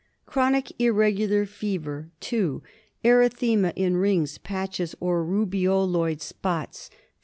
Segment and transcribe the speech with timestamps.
[0.25, 2.63] Chronic irregular fever, 2.
[3.05, 6.97] Erythema in rings, patches, or rubeoloid spots, 3.